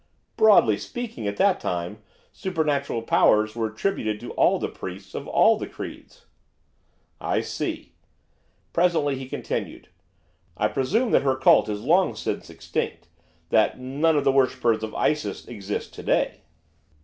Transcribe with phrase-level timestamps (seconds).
[0.35, 2.01] 'Broadly speaking, at that time,
[2.31, 6.25] supernatural powers were attributed to all the priests of all the creeds.'
[7.19, 7.93] 'I see.'
[8.73, 9.89] Presently he continued.
[10.57, 13.09] 'I presume that her cult is long since extinct,
[13.49, 16.41] that none of the worshippers of Isis exist to day.